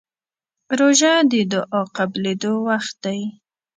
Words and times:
روژه 0.79 1.13
د 1.31 1.33
دعا 1.51 1.81
قبولېدو 1.97 2.53
وخت 2.67 2.95
دی. 3.03 3.19